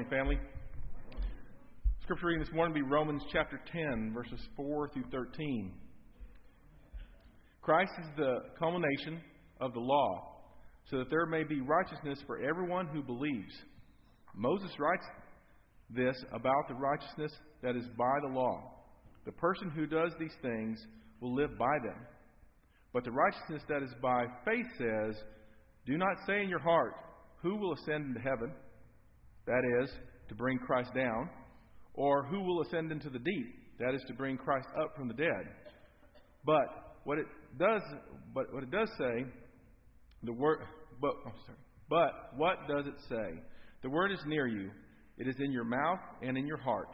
[0.00, 0.38] morning, family.
[2.02, 5.72] Scripture reading this morning will be Romans chapter 10, verses 4 through 13.
[7.60, 9.20] Christ is the culmination
[9.60, 10.38] of the law,
[10.90, 13.52] so that there may be righteousness for everyone who believes.
[14.34, 15.04] Moses writes
[15.90, 18.72] this about the righteousness that is by the law.
[19.26, 20.78] The person who does these things
[21.20, 22.06] will live by them.
[22.94, 25.16] But the righteousness that is by faith says,
[25.84, 26.94] Do not say in your heart,
[27.42, 28.52] Who will ascend into heaven?
[29.46, 29.90] That is,
[30.28, 31.30] to bring Christ down.
[31.94, 33.78] Or who will ascend into the deep?
[33.78, 35.48] That is, to bring Christ up from the dead.
[36.44, 37.26] But what it
[37.58, 37.82] does,
[38.34, 39.24] but what it does say,
[40.22, 40.58] the word,
[41.00, 41.58] but, I'm sorry,
[41.88, 43.40] but what does it say?
[43.82, 44.70] The word is near you.
[45.18, 46.88] It is in your mouth and in your heart.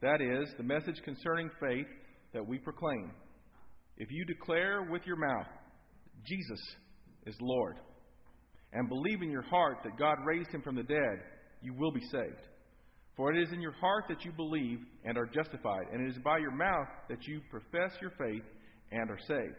[0.00, 1.86] That is the message concerning faith
[2.32, 3.12] that we proclaim.
[3.98, 5.46] If you declare with your mouth,
[6.26, 6.60] Jesus
[7.26, 7.76] is Lord,
[8.72, 11.20] and believe in your heart that God raised him from the dead,
[11.62, 12.46] you will be saved.
[13.16, 16.22] For it is in your heart that you believe and are justified, and it is
[16.22, 18.44] by your mouth that you profess your faith
[18.90, 19.56] and are saved.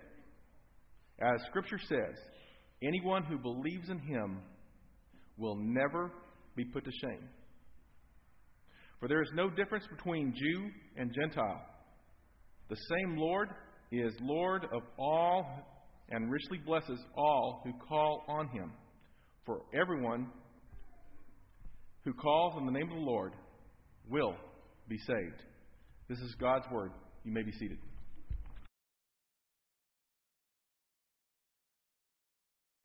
[1.22, 2.16] As Scripture says,
[2.82, 4.40] anyone who believes in him
[5.38, 6.12] will never
[6.56, 7.30] be put to shame.
[9.00, 11.62] For there is no difference between Jew and Gentile.
[12.70, 13.50] The same Lord
[13.92, 15.46] is Lord of all
[16.10, 18.72] and richly blesses all who call on him.
[19.46, 20.28] For everyone
[22.04, 23.34] who calls on the name of the Lord
[24.10, 24.36] will
[24.88, 25.42] be saved.
[26.10, 26.92] This is God's word.
[27.24, 27.78] You may be seated.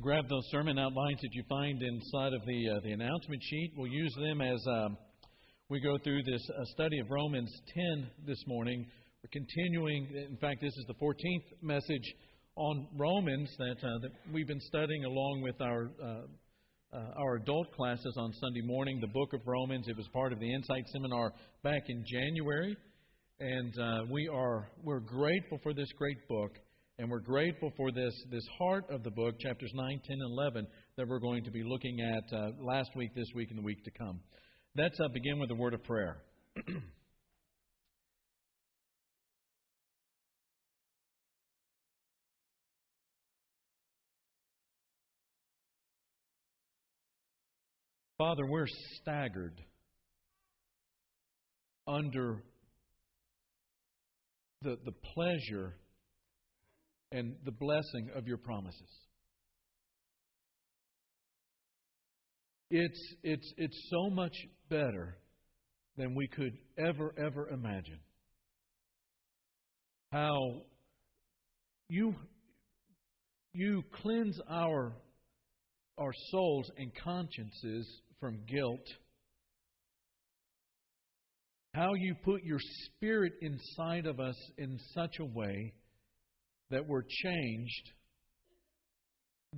[0.01, 3.73] Grab those sermon outlines that you find inside of the uh, the announcement sheet.
[3.77, 4.97] We'll use them as um,
[5.69, 8.87] we go through this uh, study of Romans 10 this morning.
[9.25, 10.07] We're continuing.
[10.31, 12.15] In fact, this is the 14th message
[12.55, 15.91] on Romans that uh, that we've been studying along with our
[16.93, 19.87] uh, our adult classes on Sunday morning, the book of Romans.
[19.89, 21.33] It was part of the Insight Seminar
[21.63, 22.77] back in January.
[23.41, 26.53] And uh, we are we're grateful for this great book,
[26.99, 30.67] and we're grateful for this this heart of the book, chapters 9, 10, and 11,
[30.97, 33.85] that we're going to be looking at uh, last week, this week, and the week
[33.85, 34.21] to come.
[34.77, 36.17] Let's uh, begin with a word of prayer.
[48.19, 48.67] Father, we're
[49.01, 49.63] staggered
[51.87, 52.43] under
[54.63, 55.77] the, the pleasure
[57.13, 58.91] and the blessing of your promises.
[62.73, 64.35] It's, it's, it's so much
[64.69, 65.17] better
[65.97, 68.01] than we could ever, ever imagine.
[70.11, 70.63] How
[71.89, 72.17] you,
[73.55, 74.93] you cleanse our,
[75.97, 77.89] our souls and consciences
[78.21, 78.87] from guilt.
[81.75, 85.73] How you put your spirit inside of us in such a way
[86.71, 87.91] that we're changed,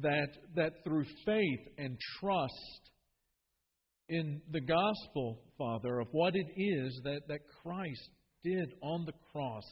[0.03, 2.91] that, that through faith and trust
[4.09, 8.11] in the gospel, Father, of what it is that, that Christ
[8.43, 9.65] did on the cross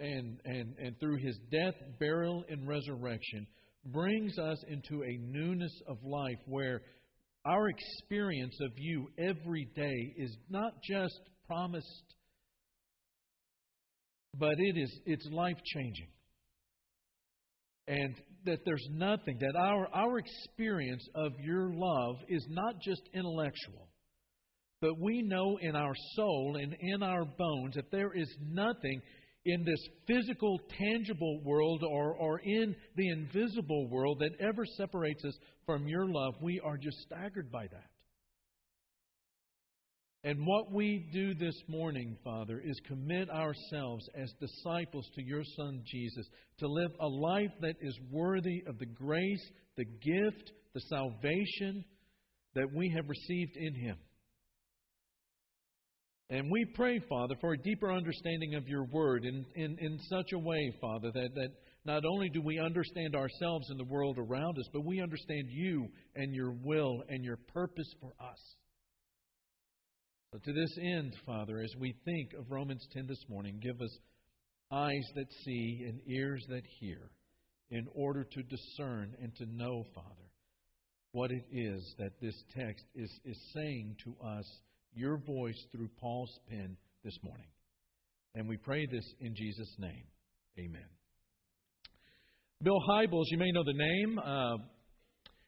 [0.00, 3.46] and, and, and through his death, burial, and resurrection
[3.86, 6.82] brings us into a newness of life where
[7.44, 12.14] our experience of you every day is not just promised,
[14.38, 16.08] but it is it's life changing.
[17.88, 18.14] And
[18.46, 23.88] that there's nothing, that our, our experience of your love is not just intellectual,
[24.80, 29.00] but we know in our soul and in our bones that there is nothing
[29.44, 35.36] in this physical, tangible world or, or in the invisible world that ever separates us
[35.66, 36.34] from your love.
[36.40, 37.92] We are just staggered by that.
[40.24, 45.82] And what we do this morning, Father, is commit ourselves as disciples to your Son
[45.84, 46.26] Jesus
[46.58, 51.84] to live a life that is worthy of the grace, the gift, the salvation
[52.54, 53.96] that we have received in Him.
[56.32, 60.32] And we pray, Father, for a deeper understanding of your word in, in, in such
[60.32, 61.50] a way, Father, that, that
[61.84, 65.88] not only do we understand ourselves and the world around us, but we understand you
[66.16, 68.38] and your will and your purpose for us.
[70.32, 73.94] So, to this end, Father, as we think of Romans 10 this morning, give us
[74.70, 77.10] eyes that see and ears that hear
[77.70, 80.30] in order to discern and to know, Father,
[81.10, 84.46] what it is that this text is, is saying to us
[84.94, 87.46] your voice through Paul's pen this morning.
[88.34, 90.04] And we pray this in Jesus' name.
[90.58, 90.86] Amen.
[92.62, 94.18] Bill Hybels, you may know the name.
[94.18, 94.56] Uh,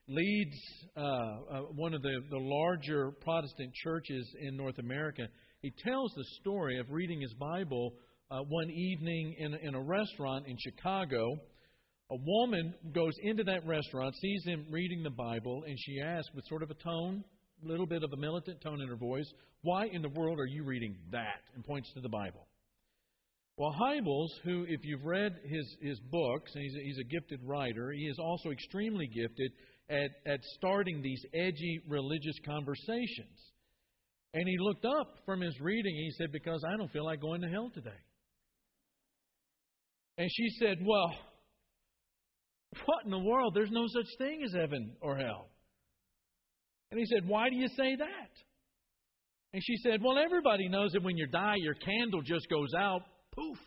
[0.09, 0.57] leads
[0.97, 5.23] uh, uh, one of the, the larger Protestant churches in North America.
[5.63, 7.95] He tells the story of reading his Bible
[8.31, 11.37] uh, one evening in, in a restaurant in Chicago.
[12.11, 16.45] A woman goes into that restaurant, sees him reading the Bible, and she asks, with
[16.49, 17.25] sort of a tone,
[17.63, 19.31] little bit of a militant tone in her voice,
[19.63, 21.41] Why in the world are you reading that?
[21.55, 22.47] and points to the Bible.
[23.57, 27.41] Well, Hybels, who, if you've read his, his books, and he's a, he's a gifted
[27.45, 29.53] writer, he is also extremely gifted
[29.89, 33.39] at, at starting these edgy religious conversations.
[34.33, 37.21] And he looked up from his reading and he said, Because I don't feel like
[37.21, 37.91] going to hell today.
[40.19, 41.15] And she said, Well,
[42.87, 43.55] what in the world?
[43.55, 45.47] There's no such thing as heaven or hell.
[46.95, 48.31] And he said, Why do you say that?
[49.53, 53.03] And she said, Well, everybody knows that when you die, your candle just goes out,
[53.35, 53.59] poof.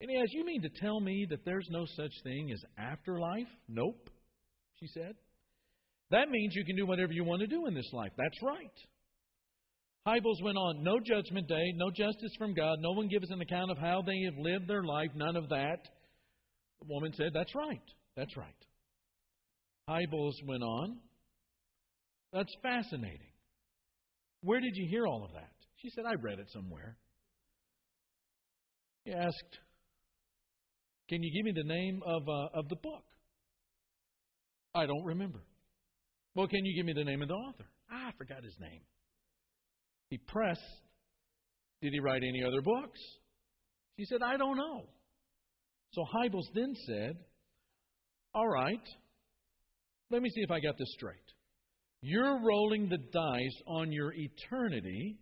[0.00, 3.46] And he asked, You mean to tell me that there's no such thing as afterlife?
[3.68, 4.10] Nope
[4.80, 5.14] she said.
[6.10, 8.12] That means you can do whatever you want to do in this life.
[8.16, 8.70] That's right.
[10.06, 13.72] Hybels went on, no judgment day, no justice from God, no one gives an account
[13.72, 15.78] of how they have lived their life, none of that.
[16.80, 17.82] The woman said, That's right.
[18.16, 18.46] That's right.
[19.88, 20.98] Hybels went on,
[22.32, 23.32] That's fascinating.
[24.42, 25.52] Where did you hear all of that?
[25.82, 26.96] She said, I read it somewhere.
[29.04, 29.58] He asked,
[31.08, 33.04] Can you give me the name of, uh, of the book?
[34.74, 35.40] I don't remember.
[36.34, 37.64] Well, can you give me the name of the author?
[37.90, 38.82] Ah, I forgot his name.
[40.10, 40.60] He pressed.
[41.80, 43.00] Did he write any other books?
[43.98, 44.84] She said, I don't know.
[45.92, 47.16] So Hybels then said,
[48.34, 48.82] All right,
[50.10, 51.16] let me see if I got this straight.
[52.02, 55.18] You're rolling the dice on your eternity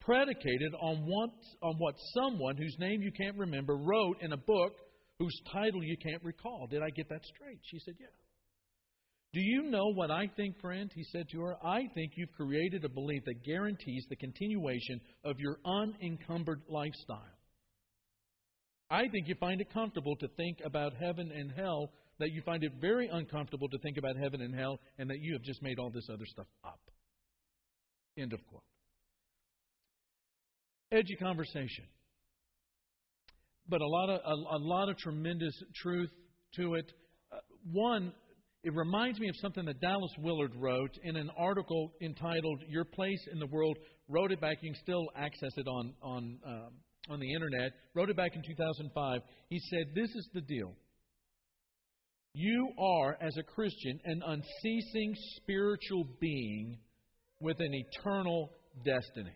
[0.00, 1.30] predicated on what,
[1.62, 4.72] on what someone whose name you can't remember wrote in a book
[5.18, 6.66] whose title you can't recall.
[6.70, 7.58] Did I get that straight?
[7.64, 8.06] She said, Yeah.
[9.32, 10.90] Do you know what I think, friend?
[10.94, 11.56] He said to her.
[11.62, 17.36] I think you've created a belief that guarantees the continuation of your unencumbered lifestyle.
[18.88, 22.64] I think you find it comfortable to think about heaven and hell, that you find
[22.64, 25.78] it very uncomfortable to think about heaven and hell, and that you have just made
[25.78, 26.80] all this other stuff up.
[28.18, 28.62] End of quote.
[30.92, 31.84] Edgy conversation.
[33.68, 36.10] But a lot of, a, a lot of tremendous truth
[36.54, 36.90] to it.
[37.32, 37.38] Uh,
[37.72, 38.12] one,
[38.62, 43.20] it reminds me of something that Dallas Willard wrote in an article entitled "Your Place
[43.32, 43.76] in the World."
[44.08, 44.58] Wrote it back.
[44.62, 46.68] You can still access it on on um,
[47.10, 47.72] on the internet.
[47.94, 49.20] Wrote it back in 2005.
[49.48, 50.72] He said, "This is the deal.
[52.38, 56.76] You are, as a Christian, an unceasing spiritual being
[57.40, 58.50] with an eternal
[58.84, 59.32] destiny.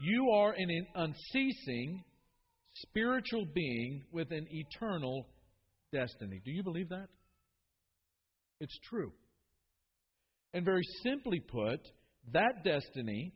[0.00, 2.02] You are an unceasing
[2.74, 5.28] spiritual being with an eternal
[5.92, 6.42] destiny.
[6.44, 7.06] Do you believe that?
[8.58, 9.12] It's true.
[10.52, 11.78] And very simply put,
[12.32, 13.32] that destiny,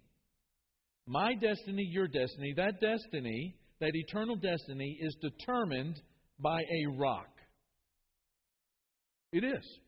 [1.06, 5.94] my destiny, your destiny, that destiny, that eternal destiny, is determined
[6.40, 7.28] by a rock.
[9.37, 9.79] It is.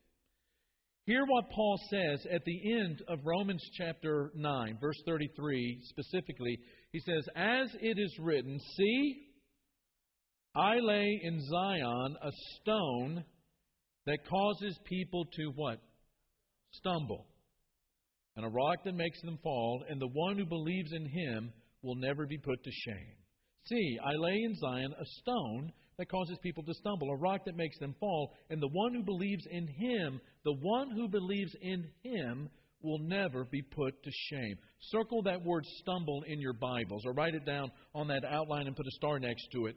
[1.07, 6.59] Hear what Paul says at the end of Romans chapter 9, verse 33 specifically.
[6.93, 9.23] He says, As it is written, See,
[10.55, 12.31] I lay in Zion a
[12.61, 13.25] stone
[14.05, 15.79] that causes people to what?
[16.73, 17.25] Stumble.
[18.37, 21.97] And a rock that makes them fall, and the one who believes in him will
[21.97, 23.17] never be put to shame.
[23.65, 27.57] See, I lay in Zion a stone that causes people to stumble, a rock that
[27.57, 31.87] makes them fall, and the one who believes in him, the one who believes in
[32.03, 32.49] him,
[32.83, 34.57] will never be put to shame.
[34.93, 38.77] Circle that word stumble in your Bibles or write it down on that outline and
[38.77, 39.77] put a star next to it.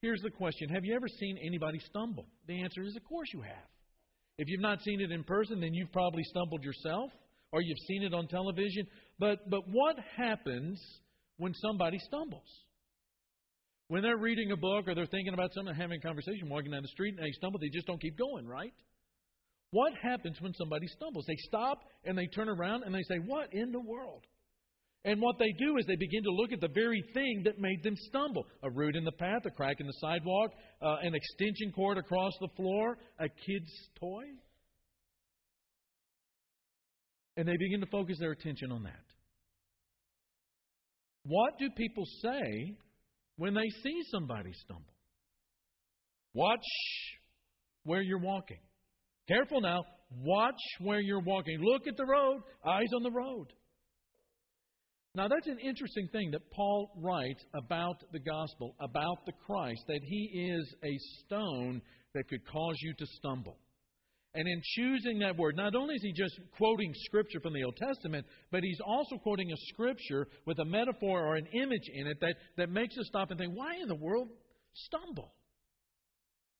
[0.00, 2.26] Here's the question Have you ever seen anybody stumble?
[2.46, 3.68] The answer is, of course you have.
[4.38, 7.10] If you've not seen it in person, then you've probably stumbled yourself
[7.50, 8.86] or you've seen it on television.
[9.18, 10.80] But, but what happens
[11.38, 12.46] when somebody stumbles?
[13.88, 16.82] When they're reading a book or they're thinking about something, having a conversation, walking down
[16.82, 18.72] the street, and they stumble, they just don't keep going, right?
[19.70, 21.24] What happens when somebody stumbles?
[21.26, 24.24] They stop and they turn around and they say, What in the world?
[25.04, 27.82] And what they do is they begin to look at the very thing that made
[27.82, 30.50] them stumble a root in the path, a crack in the sidewalk,
[30.82, 34.24] uh, an extension cord across the floor, a kid's toy.
[37.36, 39.04] And they begin to focus their attention on that.
[41.24, 42.74] What do people say
[43.38, 44.94] when they see somebody stumble?
[46.34, 46.66] Watch
[47.84, 48.60] where you're walking.
[49.26, 49.84] Careful now.
[50.10, 51.58] Watch where you're walking.
[51.60, 52.42] Look at the road.
[52.66, 53.46] Eyes on the road.
[55.14, 60.00] Now, that's an interesting thing that Paul writes about the gospel, about the Christ, that
[60.02, 61.80] he is a stone
[62.14, 63.58] that could cause you to stumble.
[64.34, 67.76] And in choosing that word, not only is he just quoting scripture from the Old
[67.76, 72.18] Testament, but he's also quoting a scripture with a metaphor or an image in it
[72.20, 74.28] that, that makes us stop and think, why in the world
[74.74, 75.32] stumble?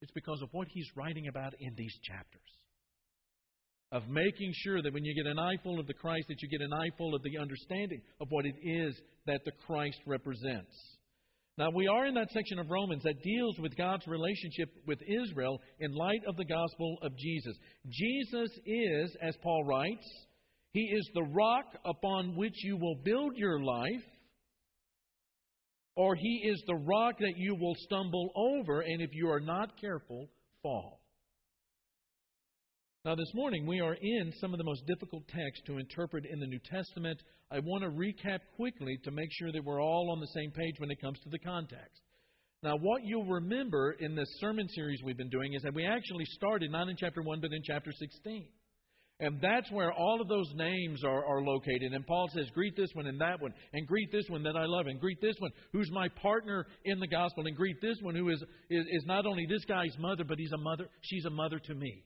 [0.01, 2.41] It's because of what he's writing about in these chapters
[3.91, 6.61] of making sure that when you get an eyeful of the Christ, that you get
[6.61, 8.95] an eyeful of the understanding of what it is
[9.27, 10.98] that the Christ represents.
[11.59, 15.61] Now, we are in that section of Romans that deals with God's relationship with Israel
[15.81, 17.57] in light of the gospel of Jesus.
[17.89, 20.07] Jesus is, as Paul writes,
[20.71, 24.05] He is the rock upon which you will build your life,
[25.97, 29.81] or He is the rock that you will stumble over, and if you are not
[29.81, 30.29] careful,
[30.63, 30.98] fall.
[33.09, 36.41] Now, this morning we are in some of the most difficult texts to interpret in
[36.41, 37.19] the New Testament.
[37.51, 40.75] I want to recap quickly to make sure that we're all on the same page
[40.77, 42.03] when it comes to the context.
[42.63, 46.27] Now, what you'll remember in this sermon series we've been doing is that we actually
[46.27, 48.47] started not in chapter 1, but in chapter 16.
[49.21, 51.95] And that's where all of those names are, are located.
[51.95, 54.67] And Paul says, greet this one and that one, and greet this one that I
[54.67, 58.15] love, and greet this one who's my partner in the gospel, and greet this one
[58.15, 61.31] who is, is, is not only this guy's mother, but he's a mother, she's a
[61.31, 62.05] mother to me.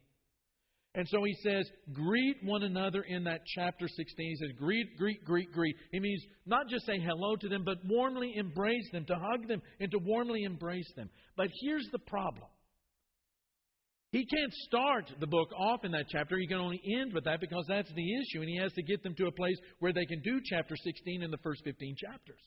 [0.95, 4.07] And so he says, greet one another in that chapter 16.
[4.17, 5.75] He says, greet, greet, greet, greet.
[5.91, 9.63] He means not just say hello to them, but warmly embrace them, to hug them,
[9.81, 11.09] and to warmly embrace them.
[11.35, 12.47] But here's the problem.
[14.11, 16.37] He can't start the book off in that chapter.
[16.37, 18.41] He can only end with that because that's the issue.
[18.41, 21.23] And he has to get them to a place where they can do chapter 16
[21.23, 22.41] in the first 15 chapters.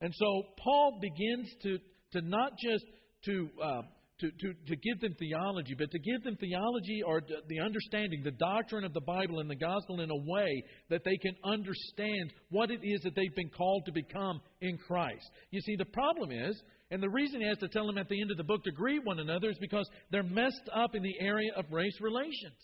[0.00, 1.78] And so Paul begins to,
[2.12, 2.84] to not just
[3.24, 3.82] to uh,
[4.20, 8.30] to, to, to give them theology, but to give them theology or the understanding, the
[8.30, 12.70] doctrine of the Bible and the gospel in a way that they can understand what
[12.70, 15.30] it is that they've been called to become in Christ.
[15.50, 18.20] You see, the problem is, and the reason he has to tell them at the
[18.20, 21.20] end of the book to greet one another is because they're messed up in the
[21.20, 22.56] area of race relations.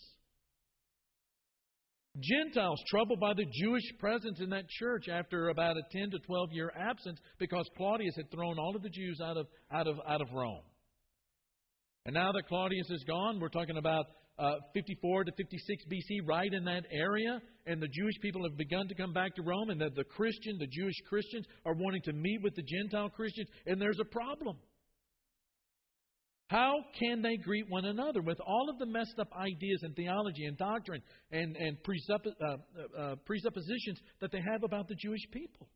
[2.19, 6.49] Gentiles troubled by the Jewish presence in that church after about a 10 to 12
[6.51, 10.21] year absence because Claudius had thrown all of the Jews out of, out of, out
[10.21, 10.61] of Rome.
[12.05, 14.05] And now that Claudius is gone, we're talking about
[14.37, 18.87] uh, 54 to 56 BC, right in that area, and the Jewish people have begun
[18.89, 22.13] to come back to Rome, and the, the Christian, the Jewish Christians, are wanting to
[22.13, 24.57] meet with the Gentile Christians, and there's a problem.
[26.47, 30.45] How can they greet one another with all of the messed up ideas and theology
[30.45, 35.69] and doctrine and, and presupp- uh, uh, presuppositions that they have about the Jewish people?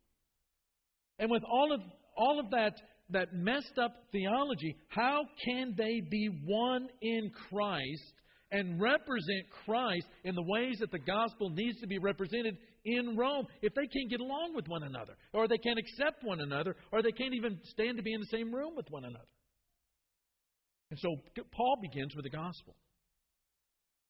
[1.19, 1.81] And with all of
[2.15, 2.73] all of that
[3.09, 8.13] that messed up theology, how can they be one in Christ
[8.51, 13.45] and represent Christ in the ways that the gospel needs to be represented in Rome
[13.61, 17.01] if they can't get along with one another, or they can't accept one another, or
[17.01, 19.25] they can't even stand to be in the same room with one another?
[20.89, 21.15] And so
[21.51, 22.75] Paul begins with the gospel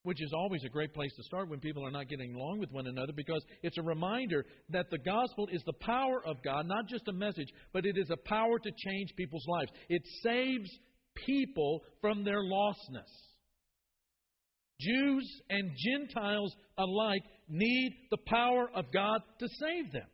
[0.08, 2.72] which is always a great place to start when people are not getting along with
[2.72, 6.88] one another because it's a reminder that the gospel is the power of God, not
[6.88, 9.70] just a message, but it is a power to change people's lives.
[9.90, 10.70] It saves
[11.26, 13.12] people from their lostness.
[14.80, 20.08] Jews and Gentiles alike need the power of God to save them.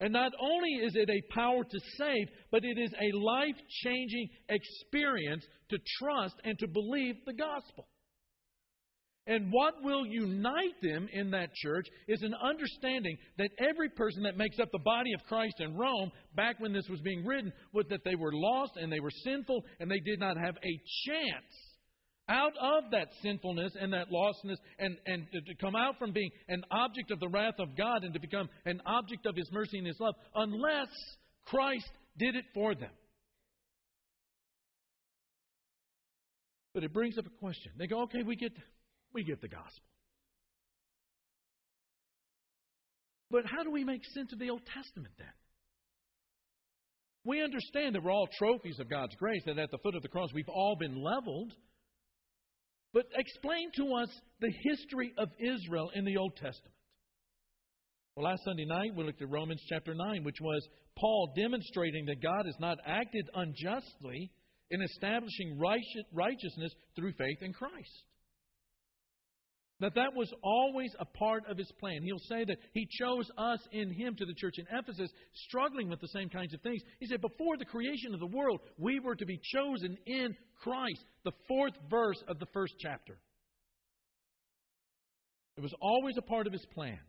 [0.00, 4.30] And not only is it a power to save, but it is a life changing
[4.48, 7.86] experience to trust and to believe the gospel.
[9.26, 14.36] And what will unite them in that church is an understanding that every person that
[14.36, 17.86] makes up the body of Christ in Rome, back when this was being written, was
[17.90, 21.72] that they were lost and they were sinful and they did not have a chance
[22.28, 26.64] out of that sinfulness and that lostness and, and to come out from being an
[26.70, 29.86] object of the wrath of God and to become an object of His mercy and
[29.86, 30.88] His love unless
[31.46, 32.90] Christ did it for them.
[36.74, 37.72] But it brings up a question.
[37.78, 38.52] They go, okay, we get
[39.14, 39.86] we get the gospel.
[43.30, 45.26] But how do we make sense of the Old Testament then?
[47.24, 50.08] We understand that we're all trophies of God's grace, that at the foot of the
[50.08, 51.52] cross we've all been leveled.
[52.92, 54.08] But explain to us
[54.40, 56.74] the history of Israel in the Old Testament.
[58.16, 62.22] Well, last Sunday night we looked at Romans chapter 9, which was Paul demonstrating that
[62.22, 64.30] God has not acted unjustly
[64.70, 68.04] in establishing righteousness through faith in Christ.
[69.82, 72.04] That that was always a part of his plan.
[72.04, 75.10] He'll say that he chose us in him to the church in Ephesus,
[75.48, 76.80] struggling with the same kinds of things.
[77.00, 81.04] He said, Before the creation of the world, we were to be chosen in Christ.
[81.24, 83.18] The fourth verse of the first chapter.
[85.56, 87.00] It was always a part of his plan.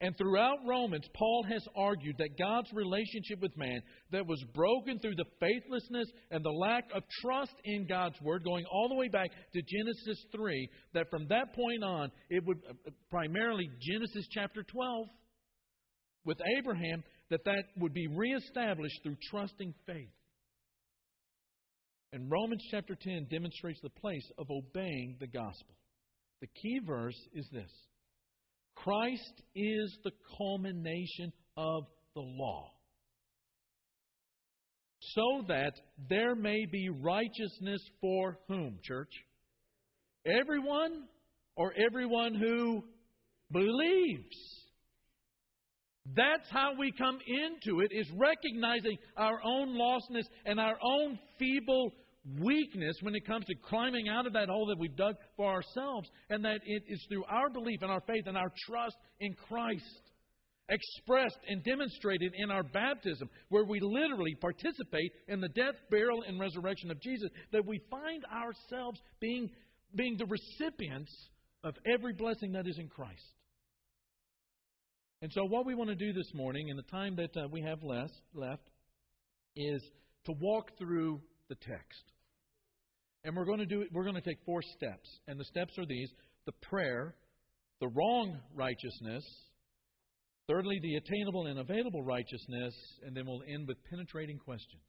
[0.00, 3.80] And throughout Romans, Paul has argued that God's relationship with man
[4.12, 8.64] that was broken through the faithlessness and the lack of trust in God's word, going
[8.70, 12.90] all the way back to Genesis 3, that from that point on, it would uh,
[13.10, 15.08] primarily Genesis chapter 12
[16.24, 20.12] with Abraham, that that would be reestablished through trusting faith.
[22.12, 25.74] And Romans chapter 10 demonstrates the place of obeying the gospel.
[26.40, 27.70] The key verse is this
[28.84, 32.70] Christ is the culmination of the law,
[35.00, 35.72] so that
[36.08, 39.10] there may be righteousness for whom, church?
[40.26, 41.04] Everyone
[41.56, 42.84] or everyone who
[43.52, 44.36] believes.
[46.14, 51.92] That's how we come into it, is recognizing our own lostness and our own feeble
[52.40, 56.08] weakness when it comes to climbing out of that hole that we've dug for ourselves,
[56.30, 59.84] and that it is through our belief and our faith and our trust in Christ,
[60.68, 66.38] expressed and demonstrated in our baptism, where we literally participate in the death, burial, and
[66.38, 69.50] resurrection of Jesus, that we find ourselves being,
[69.94, 71.12] being the recipients
[71.64, 73.22] of every blessing that is in Christ.
[75.20, 77.62] And so, what we want to do this morning, in the time that uh, we
[77.62, 78.62] have less, left,
[79.56, 79.82] is
[80.26, 82.12] to walk through the text.
[83.24, 85.08] And we're going to do we're going to take four steps.
[85.26, 86.10] And the steps are these
[86.46, 87.14] the prayer,
[87.80, 89.24] the wrong righteousness,
[90.48, 94.82] thirdly, the attainable and available righteousness, and then we'll end with penetrating questions.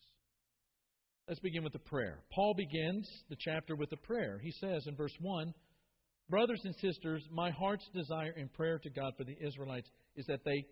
[1.27, 2.23] Let's begin with the prayer.
[2.33, 4.39] Paul begins the chapter with a prayer.
[4.41, 5.53] He says in verse 1
[6.29, 10.43] Brothers and sisters, my heart's desire in prayer to God for the Israelites is that
[10.45, 10.63] they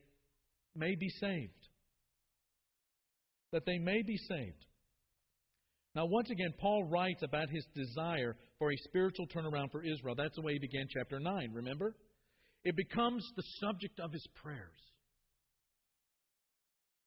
[0.75, 1.51] may be saved.
[3.51, 4.65] That they may be saved.
[5.97, 10.13] Now, once again, Paul writes about his desire for a spiritual turnaround for Israel.
[10.15, 11.95] That's the way he began chapter 9, remember?
[12.63, 14.77] It becomes the subject of his prayers.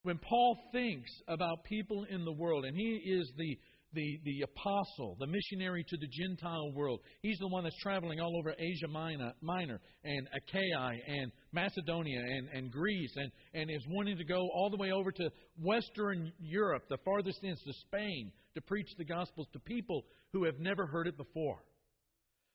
[0.02, 3.59] When Paul thinks about people in the world, and he is the
[3.92, 7.00] the, the apostle, the missionary to the Gentile world.
[7.23, 12.49] He's the one that's traveling all over Asia Minor, Minor and Achaia and Macedonia and,
[12.50, 16.84] and Greece and, and is wanting to go all the way over to Western Europe,
[16.88, 21.06] the farthest ends, to Spain, to preach the gospel to people who have never heard
[21.06, 21.63] it before.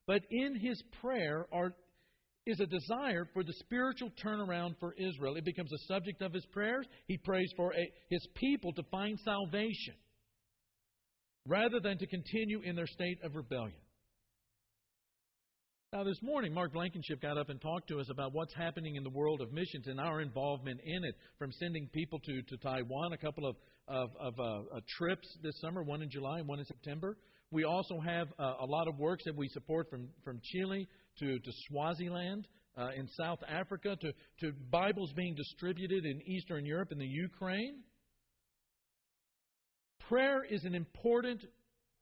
[0.08, 1.74] But in his prayer are,
[2.46, 5.36] is a desire for the spiritual turnaround for Israel.
[5.36, 6.86] It becomes a subject of his prayers.
[7.08, 9.96] He prays for a, his people to find salvation
[11.48, 13.78] rather than to continue in their state of rebellion.
[15.94, 19.04] Now, this morning, Mark Blankenship got up and talked to us about what's happening in
[19.04, 23.14] the world of missions and our involvement in it, from sending people to, to Taiwan,
[23.14, 23.56] a couple of,
[23.88, 27.18] of, of uh, uh, trips this summer, one in July and one in September.
[27.52, 30.88] We also have uh, a lot of works that we support from, from Chile
[31.20, 36.90] to, to Swaziland uh, in South Africa to, to Bibles being distributed in Eastern Europe
[36.92, 37.82] and the Ukraine.
[40.10, 41.42] Prayer is an important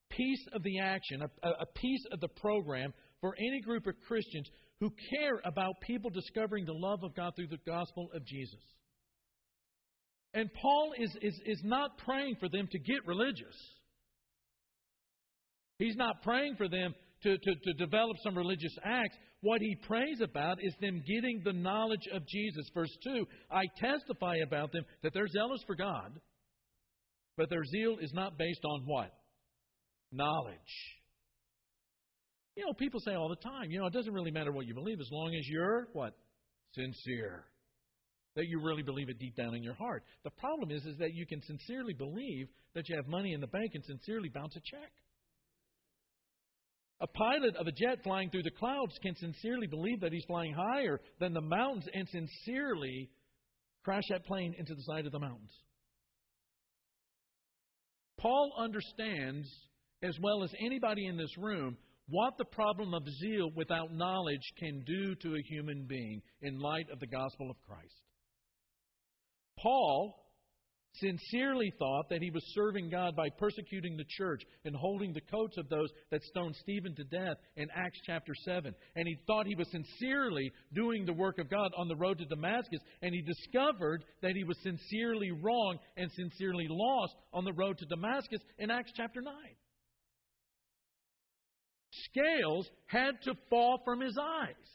[0.10, 4.48] piece of the action, a, a, piece of the program for any group of Christians
[4.80, 8.60] who care about people discovering the love of God through the gospel of Jesus.
[10.34, 13.56] And Paul is, is, is not praying for them to get religious.
[15.78, 16.94] He's not praying for them
[17.24, 19.16] to, to, to develop some religious acts.
[19.42, 22.70] What he prays about is them getting the knowledge of Jesus.
[22.74, 26.20] Verse 2 I testify about them that they're zealous for God
[27.38, 29.12] but their zeal is not based on what?
[30.12, 30.58] Knowledge.
[32.56, 34.76] You know, people say all the time, you know, it doesn't really matter what you
[34.76, 36.14] believe as long as you're what?
[36.74, 37.46] Sincere.
[38.36, 40.04] That you really believe it deep down in your heart.
[40.24, 43.48] The problem is, is that you can sincerely believe that you have money in the
[43.48, 44.92] bank and sincerely bounce a check.
[47.00, 50.54] A pilot of a jet flying through the clouds can sincerely believe that he's flying
[50.54, 53.10] higher than the mountains and sincerely
[53.84, 55.52] crash that plane into the side of the mountains.
[58.20, 59.48] Paul understands,
[60.02, 64.84] as well as anybody in this room, what the problem of zeal without knowledge can
[64.86, 67.94] do to a human being in light of the gospel of Christ.
[69.64, 70.20] Paul
[70.96, 75.58] sincerely thought that he was serving God by persecuting the church and holding the coats
[75.58, 78.76] of those that stoned Stephen to death in Acts chapter 7.
[78.96, 82.26] And he thought he was sincerely doing the work of God on the road to
[82.26, 82.80] Damascus.
[83.02, 87.86] And he discovered that he was sincerely wrong and sincerely lost on the road to
[87.86, 89.34] Damascus in Acts chapter 9.
[92.10, 94.74] Scales had to fall from his eyes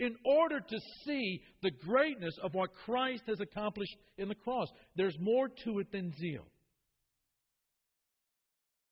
[0.00, 4.66] in order to see the greatness of what Christ has accomplished in the cross.
[4.96, 6.46] There's more to it than zeal.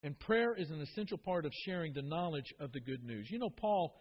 [0.03, 3.27] And prayer is an essential part of sharing the knowledge of the good news.
[3.31, 3.97] You know, Paul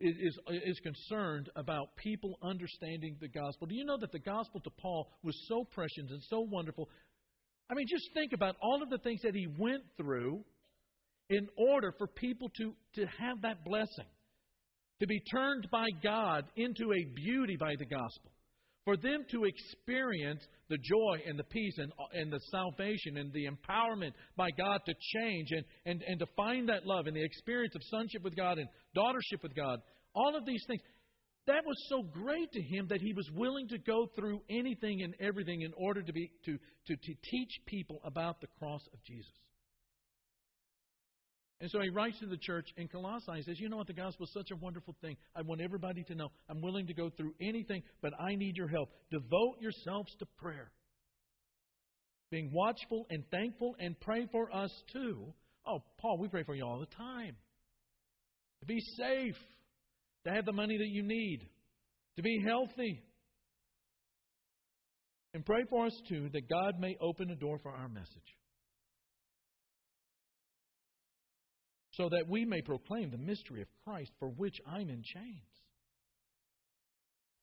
[0.00, 3.68] is, is, is concerned about people understanding the gospel.
[3.68, 6.88] Do you know that the gospel to Paul was so precious and so wonderful?
[7.70, 10.44] I mean, just think about all of the things that he went through
[11.30, 14.06] in order for people to, to have that blessing,
[15.00, 18.32] to be turned by God into a beauty by the gospel
[18.88, 23.46] for them to experience the joy and the peace and, and the salvation and the
[23.46, 27.74] empowerment by God to change and, and, and to find that love and the experience
[27.74, 29.80] of sonship with God and daughtership with God,
[30.14, 30.80] all of these things,
[31.46, 35.14] that was so great to him that he was willing to go through anything and
[35.20, 36.52] everything in order to, be, to,
[36.86, 39.32] to, to teach people about the cross of Jesus.
[41.60, 43.32] And so he writes to the church in Colossae.
[43.36, 43.88] He says, You know what?
[43.88, 45.16] The gospel is such a wonderful thing.
[45.34, 48.68] I want everybody to know I'm willing to go through anything, but I need your
[48.68, 48.90] help.
[49.10, 50.70] Devote yourselves to prayer.
[52.30, 55.32] Being watchful and thankful and pray for us too.
[55.66, 57.34] Oh, Paul, we pray for you all the time.
[58.60, 59.36] To be safe,
[60.26, 61.40] to have the money that you need,
[62.16, 63.02] to be healthy.
[65.34, 68.37] And pray for us too that God may open a door for our message.
[71.98, 75.42] So that we may proclaim the mystery of Christ for which I'm in chains.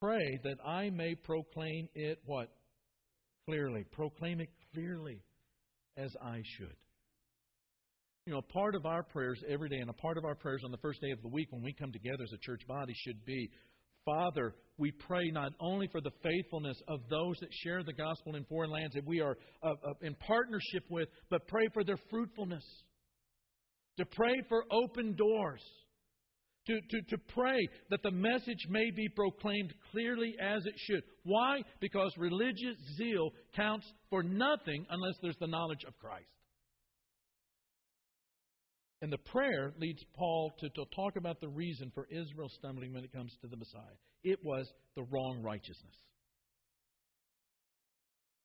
[0.01, 2.49] Pray that I may proclaim it what?
[3.47, 3.85] Clearly.
[3.91, 5.21] Proclaim it clearly
[5.97, 6.75] as I should.
[8.25, 10.61] You know, a part of our prayers every day and a part of our prayers
[10.63, 12.93] on the first day of the week when we come together as a church body
[13.05, 13.51] should be
[14.05, 18.45] Father, we pray not only for the faithfulness of those that share the gospel in
[18.45, 22.63] foreign lands that we are uh, uh, in partnership with, but pray for their fruitfulness
[23.97, 25.61] to pray for open doors,
[26.67, 31.03] to, to, to pray that the message may be proclaimed clearly as it should.
[31.23, 31.61] Why?
[31.79, 36.25] Because religious zeal counts for nothing unless there's the knowledge of Christ.
[39.01, 43.03] And the prayer leads Paul to, to talk about the reason for Israel stumbling when
[43.03, 43.97] it comes to the Messiah.
[44.23, 45.93] It was the wrong righteousness.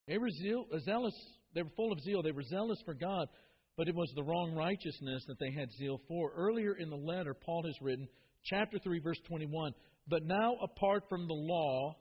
[0.07, 1.15] They were zeal, zealous.
[1.55, 2.23] They were full of zeal.
[2.23, 3.29] They were zealous for God,
[3.77, 6.33] but it was the wrong righteousness that they had zeal for.
[6.35, 8.09] Earlier in the letter, Paul has written,
[8.45, 9.73] chapter 3, verse 21,
[10.09, 11.97] But now, apart from the law,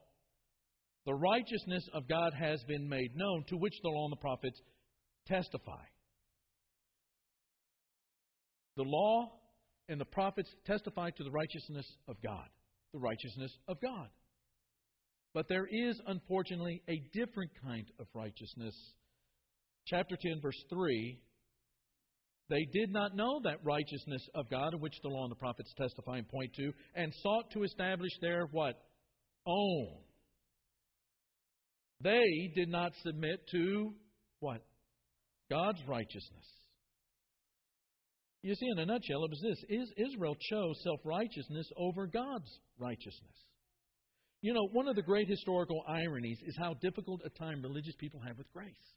[1.06, 4.60] the righteousness of God has been made known, to which the law and the prophets
[5.28, 5.84] testify.
[8.76, 9.32] The law
[9.88, 12.48] and the prophets testify to the righteousness of God.
[12.94, 14.08] The righteousness of God.
[15.34, 18.76] But there is, unfortunately, a different kind of righteousness.
[19.86, 21.20] Chapter 10, verse 3
[22.50, 26.18] they did not know that righteousness of God, which the law and the prophets testify
[26.18, 28.76] and point to, and sought to establish their what?
[29.46, 29.98] Own.
[32.02, 33.94] They did not submit to
[34.40, 34.66] what?
[35.50, 36.46] God's righteousness.
[38.42, 42.50] You see, in a nutshell, it was this is Israel chose self righteousness over God's
[42.80, 43.36] righteousness.
[44.42, 48.22] You know, one of the great historical ironies is how difficult a time religious people
[48.26, 48.94] have with grace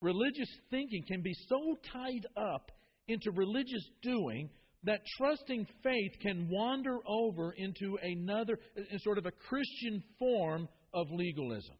[0.00, 2.70] religious thinking can be so tied up
[3.08, 4.48] into religious doing
[4.84, 8.58] that trusting faith can wander over into another
[8.98, 11.76] sort of a Christian form of legalism.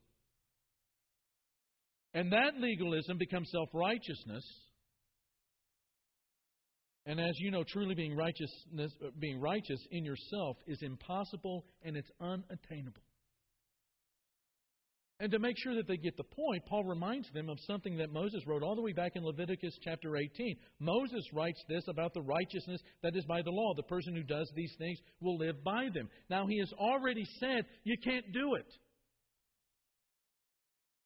[2.13, 4.45] And that legalism becomes self righteousness.
[7.07, 12.11] And as you know, truly being righteousness being righteous in yourself is impossible and it's
[12.21, 13.03] unattainable.
[15.21, 18.11] And to make sure that they get the point, Paul reminds them of something that
[18.11, 20.57] Moses wrote all the way back in Leviticus chapter 18.
[20.79, 23.75] Moses writes this about the righteousness that is by the law.
[23.77, 26.09] The person who does these things will live by them.
[26.31, 28.67] Now, he has already said you can't do it.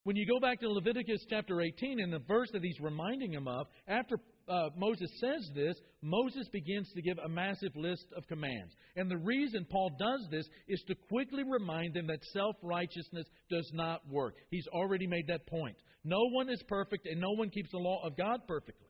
[0.05, 3.49] When you go back to Leviticus chapter 18, in the verse that he's reminding him
[3.49, 4.17] of, after
[4.49, 8.75] uh, Moses says this, Moses begins to give a massive list of commands.
[8.97, 13.71] And the reason Paul does this is to quickly remind them that self righteousness does
[13.73, 14.35] not work.
[14.51, 15.77] He's already made that point.
[16.05, 18.89] No one is perfect, and no one keeps the law of God perfectly.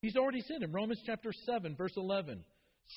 [0.00, 2.44] He's already said in Romans chapter 7, verse 11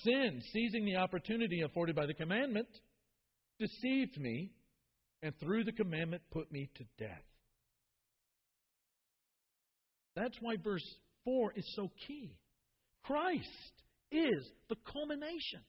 [0.03, 2.67] Sin, seizing the opportunity afforded by the commandment,
[3.59, 4.51] deceived me,
[5.21, 7.23] and through the commandment put me to death.
[10.15, 10.85] That's why verse
[11.25, 12.35] 4 is so key.
[13.03, 13.47] Christ
[14.11, 15.61] is the culmination.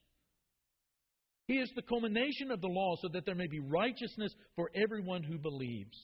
[1.46, 5.22] He is the culmination of the law so that there may be righteousness for everyone
[5.22, 5.96] who believes.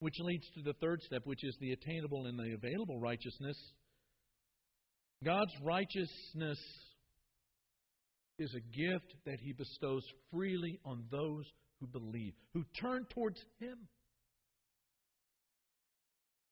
[0.00, 3.56] Which leads to the third step, which is the attainable and the available righteousness.
[5.22, 6.58] God's righteousness
[8.38, 11.44] is a gift that He bestows freely on those
[11.80, 13.76] who believe, who turn towards Him.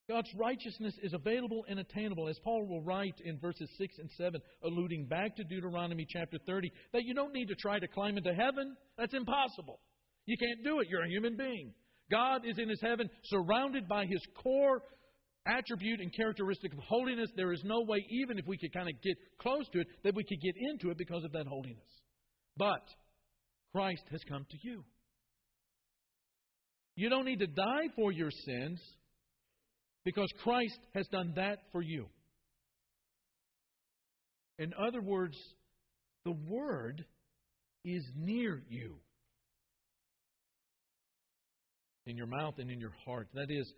[0.09, 4.41] God's righteousness is available and attainable, as Paul will write in verses 6 and 7,
[4.65, 8.33] alluding back to Deuteronomy chapter 30, that you don't need to try to climb into
[8.33, 8.75] heaven.
[8.97, 9.81] That's impossible.
[10.25, 10.89] You can't do it.
[10.89, 11.75] You're a human being.
[12.11, 14.81] God is in his heaven, surrounded by his core
[15.47, 17.31] attribute and characteristic of holiness.
[17.37, 20.15] There is no way, even if we could kind of get close to it, that
[20.15, 21.85] we could get into it because of that holiness.
[22.57, 22.83] But
[23.75, 24.85] Christ has come to you.
[26.97, 28.81] You don't need to die for your sins
[30.05, 32.07] because Christ has done that for you.
[34.59, 35.37] In other words,
[36.25, 37.05] the Word
[37.85, 38.97] is near you.
[42.07, 43.29] In your mouth and in your heart.
[43.35, 43.73] That is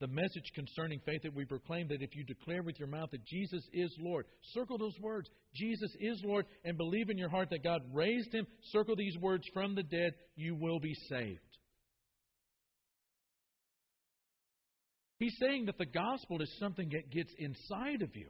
[0.00, 3.24] the message concerning faith that we proclaim that if you declare with your mouth that
[3.24, 7.64] Jesus is Lord, circle those words, Jesus is Lord, and believe in your heart that
[7.64, 11.40] God raised him, circle these words from the dead, you will be saved.
[15.18, 18.28] He's saying that the gospel is something that gets inside of you.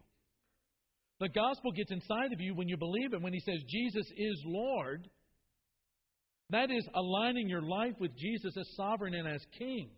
[1.19, 3.23] The gospel gets inside of you when you believe it.
[3.23, 5.09] When he says Jesus is Lord,
[6.51, 9.91] that is aligning your life with Jesus as sovereign and as king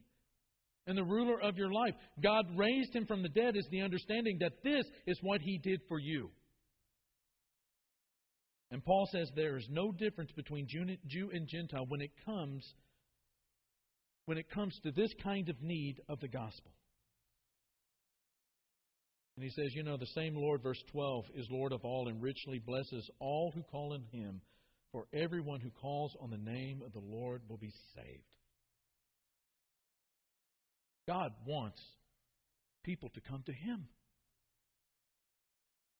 [0.87, 1.95] and the ruler of your life.
[2.23, 5.81] God raised him from the dead is the understanding that this is what he did
[5.89, 6.31] for you.
[8.71, 12.65] And Paul says there is no difference between Jew and Gentile when it comes
[14.29, 16.71] when it comes to this kind of need of the gospel.
[19.37, 22.21] And he says, You know, the same Lord, verse 12, is Lord of all and
[22.21, 24.43] richly blesses all who call on him.
[24.93, 28.23] For everyone who calls on the name of the Lord will be saved.
[31.07, 31.81] God wants
[32.85, 33.89] people to come to him.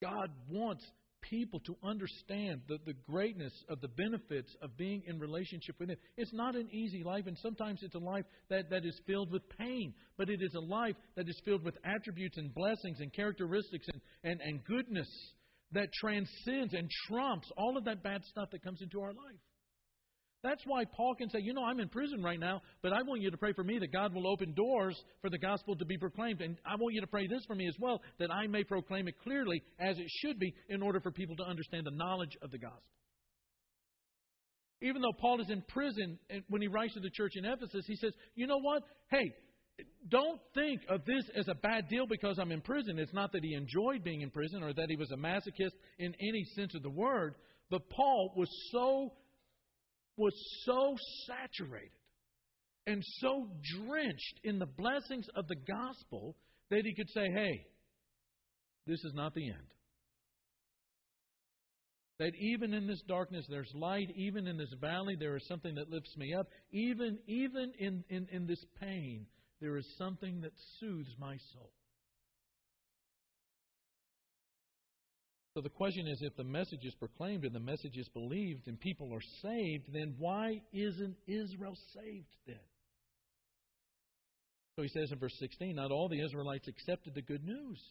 [0.03, 0.85] God wants
[1.21, 5.97] people to understand the, the greatness of the benefits of being in relationship with Him.
[6.17, 9.43] It's not an easy life, and sometimes it's a life that, that is filled with
[9.59, 13.87] pain, but it is a life that is filled with attributes and blessings and characteristics
[13.93, 15.09] and, and, and goodness
[15.73, 19.41] that transcends and trumps all of that bad stuff that comes into our life.
[20.43, 23.23] That's why Paul can say, You know, I'm in prison right now, but I want
[23.23, 25.99] you to pray for me that God will open doors for the gospel to be
[25.99, 26.41] proclaimed.
[26.41, 29.09] And I want you to pray this for me as well, that I may proclaim
[29.09, 32.51] it clearly as it should be in order for people to understand the knowledge of
[32.53, 32.83] the gospel.
[34.81, 37.97] Even though Paul is in prison, when he writes to the church in Ephesus, he
[37.97, 38.85] says, You know what?
[39.11, 39.35] Hey,
[40.09, 42.99] don't think of this as a bad deal because I'm in prison.
[42.99, 46.15] It's not that he enjoyed being in prison or that he was a masochist in
[46.21, 47.35] any sense of the word,
[47.71, 49.13] but Paul was so
[50.19, 51.91] was so saturated
[52.87, 53.49] and so
[53.87, 56.37] drenched in the blessings of the gospel
[56.71, 57.67] that he could say, hey,
[58.87, 59.67] this is not the end.
[62.19, 65.91] That even in this darkness there's light, even in this valley there is something that
[65.91, 69.27] lifts me up, even, even in, in, in this pain
[69.61, 71.71] there is something that soothes my soul.
[75.59, 78.79] So the question is if the message is proclaimed and the message is believed and
[78.79, 82.61] people are saved, then why isn't Israel saved then?
[84.77, 87.83] So he says in verse 16, not all the Israelites accepted the good news.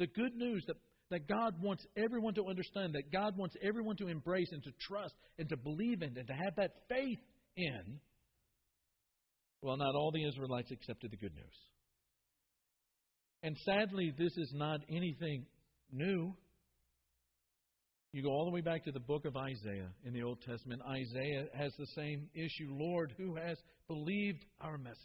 [0.00, 0.74] The good news that,
[1.12, 5.14] that God wants everyone to understand, that God wants everyone to embrace and to trust
[5.38, 7.20] and to believe in and to have that faith
[7.56, 8.00] in.
[9.62, 11.54] Well, not all the Israelites accepted the good news.
[13.44, 15.46] And sadly, this is not anything
[15.92, 16.34] new.
[18.14, 20.80] You go all the way back to the book of Isaiah in the Old Testament.
[20.88, 25.00] Isaiah has the same issue Lord, who has believed our message?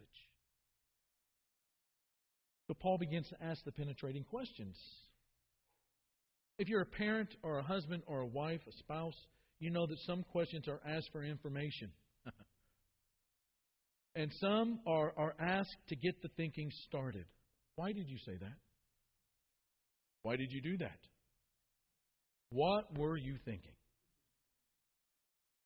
[2.67, 4.77] So Paul begins to ask the penetrating questions.
[6.59, 9.17] If you're a parent or a husband or a wife, a spouse,
[9.59, 11.89] you know that some questions are asked for information.
[14.15, 17.25] and some are, are asked to get the thinking started.
[17.73, 18.57] Why did you say that?
[20.21, 20.99] Why did you do that?
[22.51, 23.71] What were you thinking?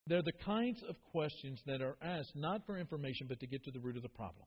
[0.08, 3.72] They're the kinds of questions that are asked not for information, but to get to
[3.72, 4.46] the root of the problem.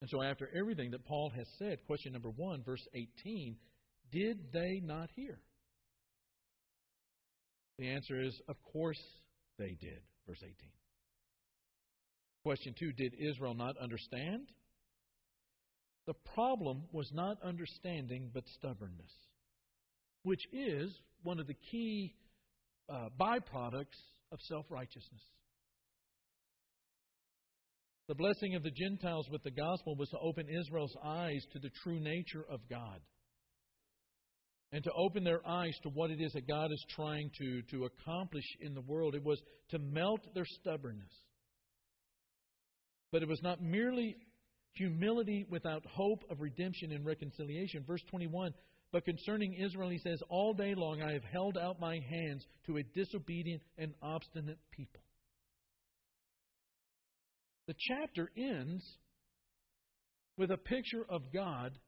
[0.00, 3.56] And so, after everything that Paul has said, question number one, verse 18,
[4.10, 5.38] did they not hear?
[7.78, 9.00] The answer is, of course
[9.58, 10.54] they did, verse 18.
[12.44, 14.48] Question two, did Israel not understand?
[16.08, 19.12] The problem was not understanding, but stubbornness
[20.22, 22.14] which is one of the key
[22.88, 23.98] uh, byproducts
[24.30, 25.22] of self righteousness.
[28.08, 31.70] The blessing of the Gentiles with the gospel was to open Israel's eyes to the
[31.82, 33.00] true nature of God
[34.72, 37.84] and to open their eyes to what it is that God is trying to, to
[37.84, 39.14] accomplish in the world.
[39.14, 41.12] It was to melt their stubbornness.
[43.12, 44.16] But it was not merely
[44.74, 47.84] humility without hope of redemption and reconciliation.
[47.86, 48.52] Verse 21
[48.92, 52.76] But concerning Israel, he says, All day long I have held out my hands to
[52.76, 55.00] a disobedient and obstinate people.
[57.66, 58.84] The chapter ends
[60.36, 61.78] with a picture of God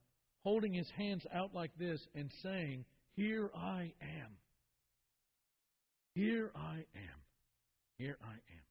[0.45, 2.85] holding his hands out like this and saying,
[3.17, 4.37] Here I am.
[6.15, 7.21] Here I am.
[7.99, 8.65] Here I am.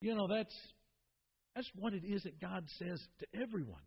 [0.00, 0.54] You know, that's
[1.54, 3.82] that's what it is that God says to everyone.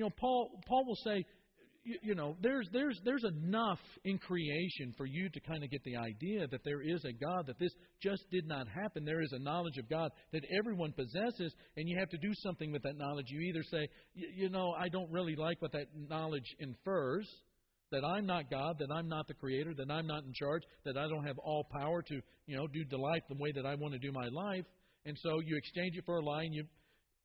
[0.00, 1.26] You know, Paul Paul will say,
[1.84, 5.84] you, you know, there's there's there's enough in creation for you to kind of get
[5.84, 9.04] the idea that there is a God, that this just did not happen.
[9.04, 12.72] There is a knowledge of God that everyone possesses, and you have to do something
[12.72, 13.26] with that knowledge.
[13.28, 17.28] You either say, you know, I don't really like what that knowledge infers,
[17.92, 20.96] that I'm not God, that I'm not the creator, that I'm not in charge, that
[20.96, 23.74] I don't have all power to, you know, do the life the way that I
[23.74, 24.64] want to do my life.
[25.04, 26.64] And so you exchange it for a lie, and you,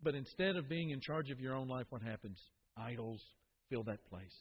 [0.03, 2.37] but instead of being in charge of your own life, what happens?
[2.77, 3.21] Idols
[3.69, 4.33] fill that place.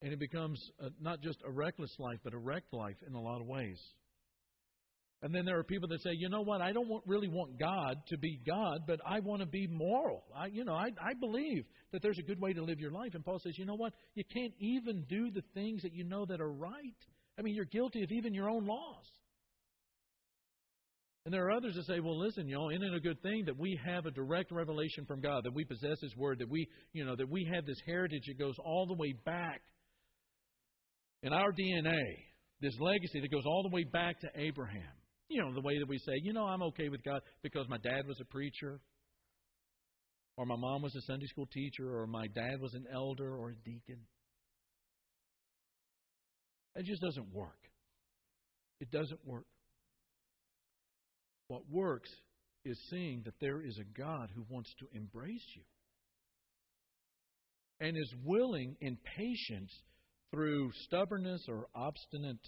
[0.00, 3.20] And it becomes a, not just a reckless life, but a wrecked life in a
[3.20, 3.78] lot of ways.
[5.22, 7.56] And then there are people that say, you know what, I don't want, really want
[7.56, 10.24] God to be God, but I want to be moral.
[10.36, 13.14] I, you know, I, I believe that there's a good way to live your life.
[13.14, 16.26] And Paul says, you know what, you can't even do the things that you know
[16.26, 16.96] that are right.
[17.38, 19.06] I mean, you're guilty of even your own laws.
[21.24, 23.56] And there are others that say, well, listen, know, isn't it a good thing that
[23.56, 27.04] we have a direct revelation from God, that we possess His Word, that we, you
[27.04, 29.60] know, that we have this heritage that goes all the way back
[31.22, 32.02] in our DNA,
[32.60, 34.82] this legacy that goes all the way back to Abraham.
[35.28, 37.78] You know, the way that we say, you know, I'm okay with God because my
[37.78, 38.80] dad was a preacher,
[40.36, 43.50] or my mom was a Sunday school teacher, or my dad was an elder or
[43.50, 44.00] a deacon.
[46.74, 47.58] It just doesn't work.
[48.80, 49.44] It doesn't work.
[51.52, 52.08] What works
[52.64, 55.62] is seeing that there is a God who wants to embrace you
[57.78, 59.70] and is willing in patience
[60.30, 62.40] through stubbornness or obstinate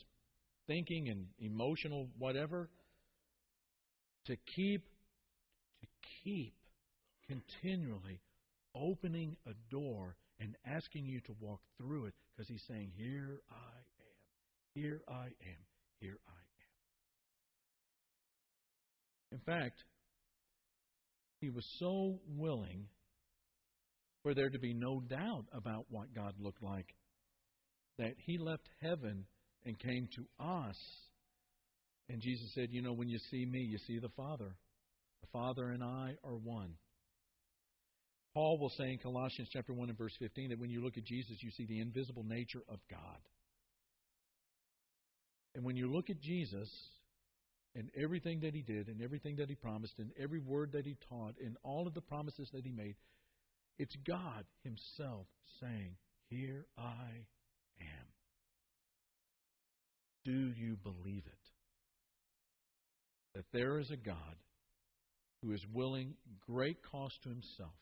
[0.67, 2.71] thinking and emotional whatever
[4.25, 4.85] to keep
[5.83, 5.87] to
[6.25, 6.55] keep
[7.29, 8.23] continually
[8.75, 13.77] opening a door and asking you to walk through it because he's saying here I
[14.01, 14.83] am.
[14.83, 15.63] Here I am.
[16.01, 16.44] Here I am
[19.35, 19.83] in fact
[21.41, 22.87] he was so willing
[24.23, 26.87] for there to be no doubt about what God looked like
[27.99, 29.27] that he left heaven
[29.67, 30.77] and came to us.
[32.09, 34.57] And Jesus said, You know, when you see me, you see the Father.
[35.21, 36.75] The Father and I are one.
[38.35, 41.05] Paul will say in Colossians chapter 1 and verse 15 that when you look at
[41.05, 43.19] Jesus, you see the invisible nature of God.
[45.55, 46.69] And when you look at Jesus
[47.75, 50.97] and everything that he did and everything that he promised and every word that he
[51.09, 52.95] taught and all of the promises that he made,
[53.79, 55.27] it's God himself
[55.61, 55.97] saying,
[56.29, 57.27] Here I
[57.81, 58.07] am.
[60.25, 61.45] Do you believe it?
[63.35, 64.37] That there is a God
[65.43, 66.15] who is willing
[66.47, 67.75] great cost to himself,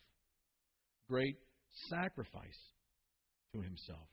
[1.08, 1.36] great
[1.90, 2.58] sacrifice
[3.54, 4.08] to himself,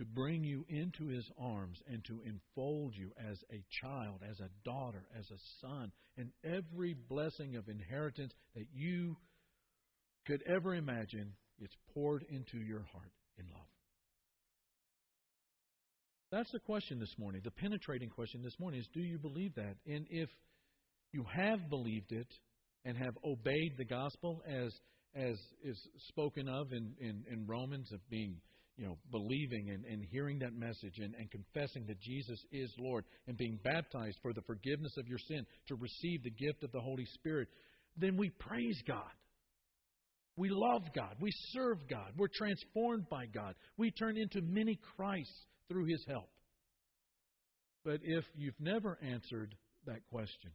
[0.00, 4.48] to bring you into his arms and to enfold you as a child, as a
[4.64, 9.14] daughter, as a son, and every blessing of inheritance that you
[10.26, 13.66] could ever imagine, it's poured into your heart in love.
[16.32, 17.42] That's the question this morning.
[17.44, 19.76] The penetrating question this morning is do you believe that?
[19.86, 20.30] And if
[21.12, 22.28] you have believed it
[22.86, 24.72] and have obeyed the gospel as
[25.14, 25.76] as is
[26.08, 28.36] spoken of in, in, in Romans of being,
[28.80, 33.04] you know, believing and, and hearing that message and, and confessing that Jesus is Lord
[33.28, 36.80] and being baptized for the forgiveness of your sin to receive the gift of the
[36.80, 37.48] Holy Spirit,
[37.98, 39.12] then we praise God.
[40.36, 41.14] We love God.
[41.20, 42.12] We serve God.
[42.16, 43.54] We're transformed by God.
[43.76, 46.30] We turn into many Christs through His help.
[47.84, 50.52] But if you've never answered that question,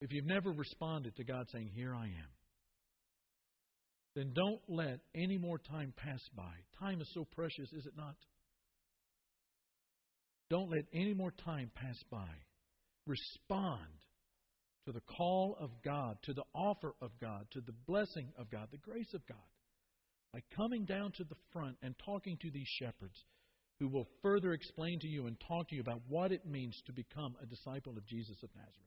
[0.00, 2.35] if you've never responded to God saying, Here I am,
[4.16, 6.52] then don't let any more time pass by.
[6.80, 8.16] Time is so precious, is it not?
[10.50, 12.28] Don't let any more time pass by.
[13.06, 13.80] Respond
[14.86, 18.66] to the call of God, to the offer of God, to the blessing of God,
[18.72, 19.38] the grace of God
[20.36, 23.24] by coming down to the front and talking to these shepherds
[23.80, 26.92] who will further explain to you and talk to you about what it means to
[26.92, 28.85] become a disciple of Jesus of Nazareth.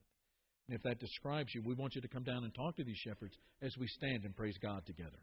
[0.70, 2.96] And if that describes you, we want you to come down and talk to these
[2.98, 5.18] shepherds as we stand and praise God together.